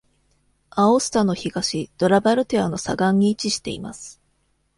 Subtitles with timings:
[0.71, 4.19] アオスタの東、ドラバルテアの左岸に位置しています。